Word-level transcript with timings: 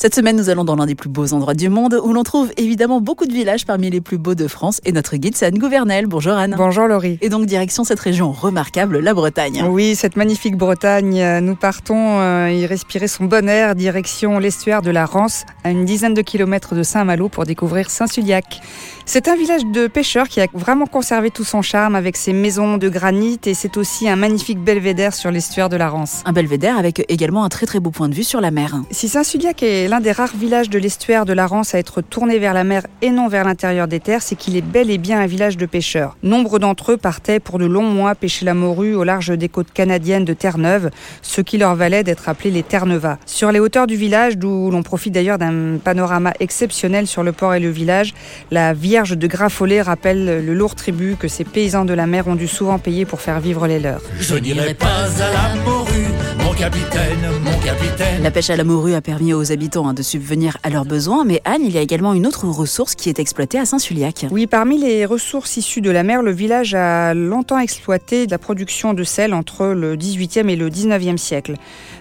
Cette 0.00 0.14
semaine, 0.14 0.36
nous 0.36 0.48
allons 0.48 0.62
dans 0.62 0.76
l'un 0.76 0.86
des 0.86 0.94
plus 0.94 1.08
beaux 1.08 1.32
endroits 1.34 1.54
du 1.54 1.68
monde 1.68 2.00
où 2.00 2.12
l'on 2.12 2.22
trouve 2.22 2.52
évidemment 2.56 3.00
beaucoup 3.00 3.26
de 3.26 3.32
villages 3.32 3.66
parmi 3.66 3.90
les 3.90 4.00
plus 4.00 4.16
beaux 4.16 4.36
de 4.36 4.46
France. 4.46 4.80
Et 4.84 4.92
notre 4.92 5.16
guide, 5.16 5.34
c'est 5.34 5.46
Anne 5.46 5.58
Gouvernel. 5.58 6.06
Bonjour 6.06 6.34
Anne. 6.34 6.54
Bonjour 6.56 6.86
Laurie. 6.86 7.18
Et 7.20 7.28
donc, 7.28 7.46
direction 7.46 7.82
cette 7.82 7.98
région 7.98 8.30
remarquable, 8.30 9.00
la 9.00 9.12
Bretagne. 9.12 9.64
Oui, 9.68 9.96
cette 9.96 10.14
magnifique 10.14 10.56
Bretagne. 10.56 11.40
Nous 11.40 11.56
partons 11.56 12.20
euh, 12.20 12.48
y 12.48 12.64
respirer 12.64 13.08
son 13.08 13.24
bon 13.24 13.48
air, 13.48 13.74
direction 13.74 14.38
l'estuaire 14.38 14.82
de 14.82 14.92
la 14.92 15.04
Rance, 15.04 15.44
à 15.64 15.70
une 15.72 15.84
dizaine 15.84 16.14
de 16.14 16.22
kilomètres 16.22 16.76
de 16.76 16.84
Saint-Malo 16.84 17.28
pour 17.28 17.42
découvrir 17.42 17.90
Saint-Suliac. 17.90 18.60
C'est 19.04 19.26
un 19.26 19.34
village 19.34 19.64
de 19.64 19.88
pêcheurs 19.88 20.28
qui 20.28 20.40
a 20.40 20.46
vraiment 20.52 20.86
conservé 20.86 21.30
tout 21.30 21.42
son 21.42 21.62
charme 21.62 21.96
avec 21.96 22.16
ses 22.16 22.34
maisons 22.34 22.76
de 22.76 22.88
granit 22.88 23.40
et 23.46 23.54
c'est 23.54 23.76
aussi 23.78 24.08
un 24.08 24.16
magnifique 24.16 24.62
belvédère 24.62 25.14
sur 25.14 25.32
l'estuaire 25.32 25.70
de 25.70 25.76
la 25.76 25.88
Rance. 25.88 26.22
Un 26.24 26.32
belvédère 26.32 26.78
avec 26.78 27.04
également 27.08 27.42
un 27.42 27.48
très 27.48 27.66
très 27.66 27.80
beau 27.80 27.90
point 27.90 28.08
de 28.08 28.14
vue 28.14 28.22
sur 28.22 28.40
la 28.40 28.52
mer. 28.52 28.76
Si 28.92 29.08
Saint-Suliac 29.08 29.62
est 29.64 29.87
l'un 29.88 30.00
des 30.00 30.12
rares 30.12 30.36
villages 30.36 30.68
de 30.68 30.78
l'estuaire 30.78 31.24
de 31.24 31.32
la 31.32 31.46
Rance 31.46 31.74
à 31.74 31.78
être 31.78 32.02
tourné 32.02 32.38
vers 32.38 32.52
la 32.52 32.62
mer 32.62 32.82
et 33.00 33.10
non 33.10 33.26
vers 33.26 33.44
l'intérieur 33.44 33.88
des 33.88 34.00
terres, 34.00 34.22
c'est 34.22 34.36
qu'il 34.36 34.54
est 34.54 34.62
bel 34.62 34.90
et 34.90 34.98
bien 34.98 35.18
un 35.18 35.26
village 35.26 35.56
de 35.56 35.64
pêcheurs. 35.64 36.16
Nombre 36.22 36.58
d'entre 36.58 36.92
eux 36.92 36.96
partaient 36.98 37.40
pour 37.40 37.58
de 37.58 37.64
longs 37.64 37.88
mois 37.88 38.14
pêcher 38.14 38.44
la 38.44 38.52
morue 38.52 38.94
au 38.94 39.02
large 39.02 39.30
des 39.30 39.48
côtes 39.48 39.72
canadiennes 39.72 40.26
de 40.26 40.34
Terre-Neuve, 40.34 40.90
ce 41.22 41.40
qui 41.40 41.56
leur 41.56 41.74
valait 41.74 42.04
d'être 42.04 42.28
appelés 42.28 42.50
les 42.50 42.62
Terre-Neuvas. 42.62 43.16
Sur 43.24 43.50
les 43.50 43.60
hauteurs 43.60 43.86
du 43.86 43.96
village, 43.96 44.36
d'où 44.36 44.70
l'on 44.70 44.82
profite 44.82 45.14
d'ailleurs 45.14 45.38
d'un 45.38 45.78
panorama 45.82 46.34
exceptionnel 46.38 47.06
sur 47.06 47.22
le 47.22 47.32
port 47.32 47.54
et 47.54 47.60
le 47.60 47.70
village, 47.70 48.12
la 48.50 48.74
Vierge 48.74 49.16
de 49.16 49.26
Graffollet 49.26 49.80
rappelle 49.80 50.44
le 50.44 50.54
lourd 50.54 50.74
tribut 50.74 51.16
que 51.16 51.28
ces 51.28 51.44
paysans 51.44 51.86
de 51.86 51.94
la 51.94 52.06
mer 52.06 52.28
ont 52.28 52.36
dû 52.36 52.46
souvent 52.46 52.78
payer 52.78 53.06
pour 53.06 53.22
faire 53.22 53.40
vivre 53.40 53.66
les 53.66 53.80
leurs. 53.80 54.02
Je 54.20 54.34
n'irai 54.34 54.74
pas 54.74 54.86
à 54.86 55.32
la 55.32 55.62
morue, 55.64 56.12
capitaine, 56.58 57.20
mon 57.44 57.56
capitaine. 57.60 58.20
La 58.20 58.32
pêche 58.32 58.50
à 58.50 58.56
la 58.56 58.64
morue 58.64 58.94
a 58.94 59.00
permis 59.00 59.32
aux 59.32 59.52
habitants 59.52 59.88
hein, 59.88 59.94
de 59.94 60.02
subvenir 60.02 60.56
à 60.64 60.70
leurs 60.70 60.84
besoins, 60.84 61.24
mais 61.24 61.40
Anne, 61.44 61.62
il 61.64 61.70
y 61.70 61.78
a 61.78 61.80
également 61.80 62.14
une 62.14 62.26
autre 62.26 62.48
ressource 62.48 62.96
qui 62.96 63.08
est 63.08 63.20
exploitée 63.20 63.60
à 63.60 63.64
Saint-Suliac. 63.64 64.26
Oui, 64.32 64.48
parmi 64.48 64.76
les 64.76 65.06
ressources 65.06 65.56
issues 65.56 65.80
de 65.80 65.90
la 65.92 66.02
mer, 66.02 66.20
le 66.20 66.32
village 66.32 66.74
a 66.74 67.14
longtemps 67.14 67.60
exploité 67.60 68.26
la 68.26 68.38
production 68.38 68.92
de 68.92 69.04
sel 69.04 69.34
entre 69.34 69.66
le 69.66 69.96
18e 69.96 70.48
et 70.48 70.56
le 70.56 70.68
19e 70.68 71.16
siècle. 71.16 71.54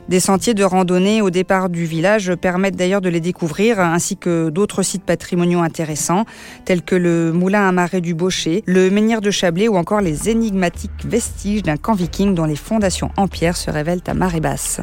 Des 0.10 0.20
sentiers 0.20 0.56
de 0.56 0.64
randonnée 0.64 1.22
au 1.22 1.30
départ 1.30 1.70
du 1.70 1.86
village 1.86 2.34
permettent 2.36 2.78
d'ailleurs 2.78 3.02
de 3.02 3.10
les 3.10 3.20
découvrir, 3.20 3.80
ainsi 3.80 4.18
que 4.18 4.50
d'autres 4.50 4.82
sites 4.82 5.04
patrimoniaux 5.04 5.60
intéressants, 5.60 6.26
tels 6.66 6.82
que 6.82 6.96
le 6.96 7.32
moulin 7.32 7.68
à 7.68 7.72
marée 7.72 8.02
du 8.02 8.16
Baucher, 8.16 8.64
le 8.66 8.90
menhir 8.90 9.22
de 9.22 9.30
Chablais 9.30 9.68
ou 9.68 9.76
encore 9.76 10.02
les 10.02 10.30
énigmatiques 10.30 11.06
vestiges 11.06 11.62
d'un 11.62 11.78
camp 11.78 11.94
viking 11.94 12.34
dont 12.34 12.46
les 12.46 12.56
fondations 12.56 13.12
en 13.18 13.28
pierre 13.28 13.58
se 13.58 13.70
révèlent 13.70 14.02
à 14.08 14.14
marée 14.14 14.40
basse. 14.48 14.80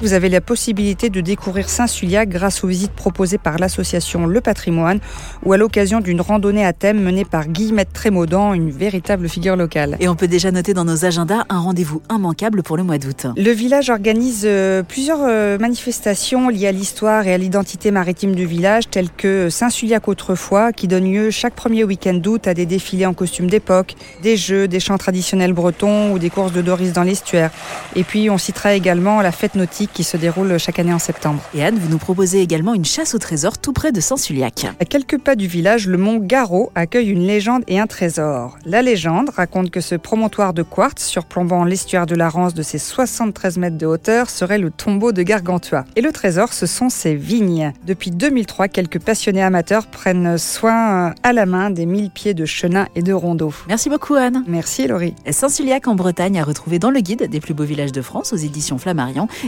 Vous 0.00 0.12
avez 0.12 0.28
la 0.28 0.42
possibilité 0.42 1.08
de 1.08 1.22
découvrir 1.22 1.70
Saint-Suliac 1.70 2.28
grâce 2.28 2.62
aux 2.62 2.66
visites 2.66 2.92
proposées 2.92 3.38
par 3.38 3.58
l'association 3.58 4.26
Le 4.26 4.40
Patrimoine 4.42 5.00
ou 5.44 5.54
à 5.54 5.56
l'occasion 5.56 6.00
d'une 6.00 6.20
randonnée 6.20 6.66
à 6.66 6.74
thème 6.74 7.00
menée 7.00 7.24
par 7.24 7.48
Guillemette 7.48 7.92
Trémaudan, 7.94 8.52
une 8.52 8.70
véritable 8.70 9.28
figure 9.30 9.56
locale. 9.56 9.96
Et 10.00 10.08
on 10.08 10.14
peut 10.14 10.28
déjà 10.28 10.50
noter 10.50 10.74
dans 10.74 10.84
nos 10.84 11.06
agendas 11.06 11.44
un 11.48 11.58
rendez-vous 11.58 12.02
immanquable 12.10 12.62
pour 12.62 12.76
le 12.76 12.82
mois 12.82 12.98
d'août. 12.98 13.26
Le 13.36 13.50
village 13.50 13.88
organise 13.88 14.46
plusieurs 14.88 15.22
euh, 15.22 15.58
manifestations 15.58 16.50
liées 16.50 16.66
à 16.66 16.72
l'histoire 16.72 17.26
et 17.26 17.32
à 17.32 17.38
l'identité 17.38 17.90
maritime 17.90 18.34
du 18.34 18.44
village, 18.44 18.90
telles 18.90 19.10
que 19.10 19.48
Saint-Suliac 19.48 20.06
autrefois, 20.06 20.72
qui 20.72 20.86
donne 20.86 21.10
lieu 21.10 21.30
chaque 21.30 21.54
premier 21.54 21.84
week-end 21.84 22.14
d'août 22.14 22.46
à 22.46 22.52
des 22.52 22.66
défilés 22.66 23.06
en 23.06 23.14
costume 23.14 23.48
d'époque, 23.48 23.94
des 24.22 24.36
jeux, 24.36 24.68
des 24.68 24.80
chants 24.80 24.98
traditionnels 24.98 25.54
bretons 25.54 26.12
ou 26.12 26.18
des 26.18 26.28
courses 26.28 26.52
de 26.52 26.60
Doris 26.60 26.92
dans 26.92 27.04
l'estuaire. 27.04 27.50
Et 27.96 28.04
puis 28.04 28.28
on 28.28 28.36
citera 28.36 28.74
également 28.74 28.97
la 28.98 29.32
fête 29.32 29.54
nautique 29.54 29.90
qui 29.92 30.04
se 30.04 30.16
déroule 30.16 30.58
chaque 30.58 30.78
année 30.78 30.92
en 30.92 30.98
septembre. 30.98 31.40
Et 31.54 31.64
Anne, 31.64 31.78
vous 31.78 31.88
nous 31.88 31.98
proposez 31.98 32.40
également 32.40 32.74
une 32.74 32.84
chasse 32.84 33.14
au 33.14 33.18
trésor 33.18 33.58
tout 33.58 33.72
près 33.72 33.92
de 33.92 34.00
Saint-Suliac. 34.00 34.66
À 34.80 34.84
quelques 34.84 35.18
pas 35.18 35.36
du 35.36 35.46
village, 35.46 35.86
le 35.86 35.96
mont 35.96 36.18
Garot 36.18 36.72
accueille 36.74 37.10
une 37.10 37.24
légende 37.26 37.62
et 37.68 37.78
un 37.78 37.86
trésor. 37.86 38.58
La 38.64 38.82
légende 38.82 39.30
raconte 39.30 39.70
que 39.70 39.80
ce 39.80 39.94
promontoire 39.94 40.52
de 40.52 40.62
quartz 40.62 41.04
surplombant 41.04 41.64
l'estuaire 41.64 42.06
de 42.06 42.16
la 42.16 42.28
Rance 42.28 42.54
de 42.54 42.62
ses 42.62 42.78
73 42.78 43.58
mètres 43.58 43.78
de 43.78 43.86
hauteur 43.86 44.30
serait 44.30 44.58
le 44.58 44.70
tombeau 44.70 45.12
de 45.12 45.22
Gargantua. 45.22 45.84
Et 45.94 46.00
le 46.00 46.10
trésor, 46.10 46.52
ce 46.52 46.66
sont 46.66 46.88
ses 46.88 47.14
vignes. 47.14 47.72
Depuis 47.86 48.10
2003, 48.10 48.68
quelques 48.68 49.00
passionnés 49.00 49.42
amateurs 49.42 49.86
prennent 49.86 50.38
soin 50.38 51.14
à 51.22 51.32
la 51.32 51.46
main 51.46 51.70
des 51.70 51.86
mille 51.86 52.10
pieds 52.10 52.34
de 52.34 52.44
chenins 52.44 52.88
et 52.96 53.02
de 53.02 53.12
rondeaux. 53.12 53.54
Merci 53.68 53.88
beaucoup 53.88 54.14
Anne. 54.14 54.44
Merci 54.48 54.88
Laurie. 54.88 55.14
Saint-Suliac 55.30 55.86
en 55.86 55.94
Bretagne 55.94 56.40
à 56.40 56.44
retrouver 56.44 56.78
dans 56.78 56.90
le 56.90 57.00
guide 57.00 57.28
des 57.30 57.40
plus 57.40 57.54
beaux 57.54 57.64
villages 57.64 57.92
de 57.92 58.02
France 58.02 58.32
aux 58.32 58.36
éditions 58.36 58.78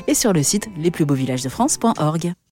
Et 0.07 0.15
sur 0.15 0.33
le 0.33 0.43
site 0.43 0.69
lesplusbeauxvillagesdefrance.org. 0.79 2.35